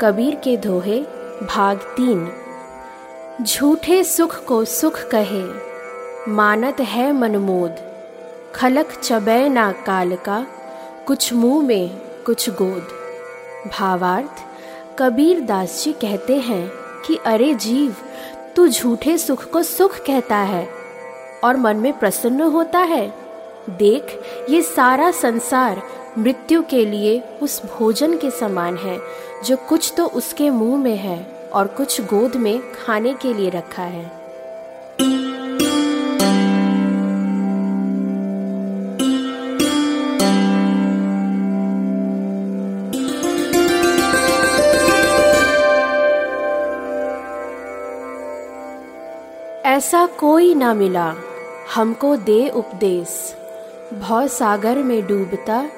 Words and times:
कबीर 0.00 0.34
के 0.34 0.56
दोहे, 0.56 1.00
भाग 1.42 1.78
तीन। 1.78 2.32
झूठे 3.42 4.04
सुख 4.04 4.44
को 4.44 4.64
सुख 4.64 5.00
कहे, 5.14 5.44
मानत 6.32 6.80
है 6.80 7.12
मनमोद। 7.12 7.76
खलक 8.54 8.92
चबै 9.02 9.48
ना 9.48 9.72
काल 9.72 10.16
का, 10.16 10.46
कुछ 11.06 11.32
मुँह 11.32 11.66
में 11.66 11.88
कुछ 12.26 12.50
गोद। 12.50 12.88
भावार्थ, 13.78 14.42
कबीर 14.98 15.40
दास 15.40 15.82
जी 15.84 15.92
कहते 15.92 16.36
हैं 16.36 16.72
कि, 17.06 17.16
अरे 17.16 17.54
जीव, 17.54 17.96
तू 18.56 18.68
झूठे 18.68 19.18
सुख 19.18 19.50
को 19.50 19.62
सुख 19.62 19.96
कहता 19.96 20.36
है 20.36 20.68
और 21.44 21.56
मन 21.56 21.76
में 21.76 21.98
प्रसन्न 21.98 22.40
होता 22.40 22.78
है। 22.78 23.27
देख, 23.68 24.18
ये 24.50 24.62
सारा 24.62 25.10
संसार 25.10 25.82
मृत्यु 26.18 26.62
के 26.62 26.86
लिए 26.86 27.22
उस 27.42 27.62
भोजन 27.64 28.16
के 28.16 28.30
समान 28.30 28.76
है, 28.76 28.98
जो 29.44 29.56
कुछ 29.56 29.92
तो 29.96 30.06
उसके 30.06 30.50
मुँह 30.50 30.82
में 30.82 30.96
है 30.96 31.48
और 31.52 31.66
कुछ 31.66 32.00
गोद 32.00 32.36
में 32.36 32.72
खाने 32.72 33.14
के 33.14 33.34
लिए 33.34 33.50
रखा 33.50 33.82
है। 33.82 34.18
ऐसा 49.64 50.06
कोई 50.06 50.54
ना 50.54 50.74
मिला, 50.74 51.14
हमको 51.74 52.16
दे 52.16 52.48
उपदेश। 52.48 53.34
भव 53.94 54.26
सागर 54.26 54.78
में 54.78 55.06
डूबता, 55.06 55.70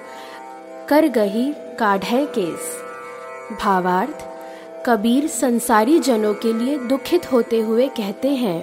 कर 0.88 1.08
गही 1.08 1.52
काढ़े 1.78 2.26
केस। 2.26 2.76
भावार्थ, 3.62 4.24
कबीर 4.86 5.26
संसारी 5.26 5.98
जनों 5.98 6.34
के 6.34 6.52
लिए 6.52 6.78
दुखित 6.78 7.32
होते 7.32 7.60
हुए 7.60 7.88
कहते 7.88 8.28
हैं 8.28 8.60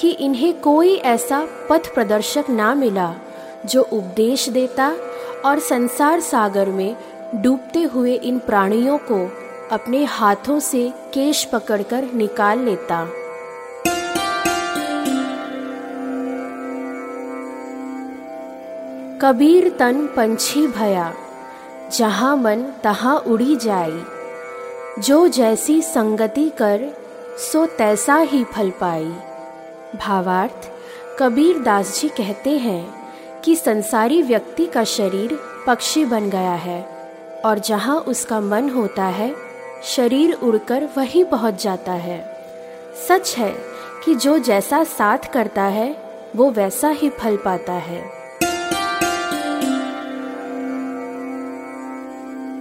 कि 0.00 0.10
इन्हें 0.10 0.60
कोई 0.60 0.94
ऐसा 0.94 1.48
पथ 1.70 1.94
प्रदर्शक 1.94 2.44
ना 2.50 2.74
मिला, 2.74 3.14
जो 3.66 3.82
उपदेश 3.82 4.48
देता 4.48 4.92
और 5.44 5.58
संसार 5.58 6.20
सागर 6.20 6.68
में 6.68 6.96
डूबते 7.34 7.82
हुए 7.82 8.14
इन 8.14 8.38
प्राणियों 8.38 8.98
को 8.98 9.24
अपने 9.72 10.04
हाथों 10.04 10.58
से 10.60 10.92
केश 11.14 11.44
पकड़कर 11.44 12.12
निकाल 12.14 12.58
लेता। 12.58 13.06
कबीर 19.22 19.68
तन 19.70 20.06
पंछी 20.06 20.66
भया, 20.66 21.12
जहाँ 21.92 22.36
मन 22.36 22.62
तहाँ 22.84 23.16
उड़ी 23.16 23.56
जाई 23.56 24.02
जो 25.02 25.28
जैसी 25.28 25.82
संगति 25.82 26.48
कर, 26.50 26.80
सो 27.38 27.66
तैसा 27.66 28.16
ही 28.16 28.42
फल 28.44 28.70
पाई 28.70 29.04
भावार्थ, 29.98 30.68
कबीर 31.18 31.58
दास 31.58 32.00
जी 32.00 32.08
कहते 32.08 32.50
हैं 32.50 32.94
कि 33.44 33.54
संसारी 33.56 34.22
व्यक्ति 34.22 34.66
का 34.66 34.84
शरीर 34.84 35.38
पक्षी 35.66 36.04
बन 36.04 36.28
गया 36.30 36.54
है, 36.54 36.82
और 37.44 37.58
जहाँ 37.58 37.98
उसका 37.98 38.40
मन 38.40 38.70
होता 38.70 39.04
है, 39.04 39.34
शरीर 39.84 40.32
उड़कर 40.32 40.88
वहीं 40.96 41.24
पहुँच 41.24 41.62
जाता 41.62 41.92
है। 41.92 42.20
सच 43.08 43.34
है 43.38 43.54
कि 44.04 44.14
जो 44.14 44.38
जैसा 44.38 44.84
साथ 44.84 45.32
करता 45.32 45.62
है, 45.62 45.94
वो 46.36 46.50
वैसा 46.50 46.88
ही 46.88 47.10
फल 47.10 47.36
पाता 47.36 47.72
है। 47.72 48.21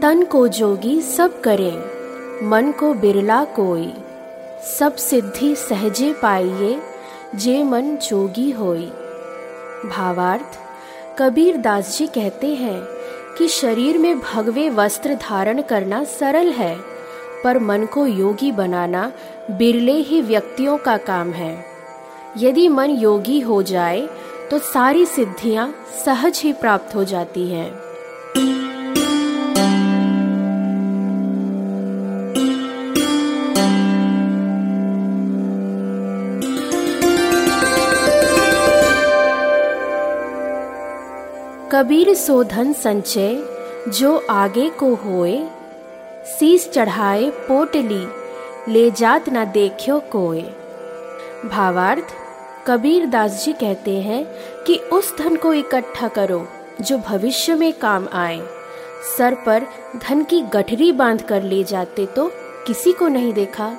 तन 0.02 0.24
को 0.24 0.48
जोगी 0.48 1.02
सब 1.02 1.42
करें, 1.42 2.48
मन 2.50 2.72
को 2.72 2.94
बिरला 2.94 3.44
कोई। 3.46 3.94
सब 4.80 4.96
सिद्धि 4.96 5.56
सहजे 5.56 6.14
पाइए, 6.14 6.80
जे 7.36 7.64
मन 7.64 7.96
जोगी 7.96 8.52
होई। 8.52 8.86
भावार्थ, 9.86 10.58
कबीर 11.20 11.58
दास 11.58 11.98
जी 11.98 12.08
कहते 12.08 12.48
हैं 12.48 12.82
कि 13.38 13.48
शरीर 13.48 13.98
में 13.98 14.20
भगवे 14.20 14.70
वस्त्र 14.70 15.16
धारण 15.16 15.62
करना 15.62 16.04
सरल 16.04 16.50
है, 16.50 16.76
पर 17.44 17.60
मन 17.60 17.86
को 17.86 18.08
योगी 18.08 18.52
बनाना 18.52 19.12
बिरले 19.52 20.00
ही 20.00 20.22
व्यक्तियों 20.22 20.78
का 20.78 20.98
काम 20.98 21.32
है। 21.32 21.66
यदि 22.38 22.68
मन 22.68 22.90
योगी 22.90 23.40
हो 23.40 23.64
जाए 23.64 24.10
तो 24.52 24.60
सारी 24.60 25.06
सिद्धियाँ 25.06 25.74
सहज 26.06 26.42
ही 26.44 26.54
प्राप्त 26.54 26.96
हो 26.96 27.04
जाती 27.04 27.48
हैं। 27.48 27.91
कबीर 41.72 42.14
सो 42.14 42.44
धन 42.44 42.72
संचय, 42.74 43.36
जो 43.88 44.16
आगे 44.30 44.70
को 44.70 44.94
होए। 44.96 45.48
शीस 46.28 46.70
चढ़ाए 46.72 47.30
पोटली 47.30 48.08
ले 48.74 48.92
जात 48.92 49.30
न 49.30 49.46
देखियो 49.46 50.00
कोय 50.00 50.42
भावार्थ, 51.46 52.04
कबीर 52.68 53.06
दास 53.06 53.46
जी 53.46 53.54
कहते 53.54 53.92
हैं 54.02 54.24
कि 54.64 54.76
उस 54.94 55.18
धन 55.18 55.36
को 55.36 55.54
इकट्ठा 55.54 56.08
करो, 56.08 56.46
जो 56.82 56.98
भविष्य 56.98 57.56
में 57.56 57.72
काम 57.74 58.08
आए। 58.14 58.42
सर 59.18 59.36
पर 59.36 59.68
धन 59.98 60.24
की 60.24 60.42
गठरी 60.42 60.92
बाँध 60.92 61.22
कर 61.22 61.44
ले 61.44 61.64
जाते 61.64 62.06
तो 62.06 62.32
किसी 62.68 62.94
को 62.94 63.08
नहीं 63.08 63.34
देखा। 63.34 63.74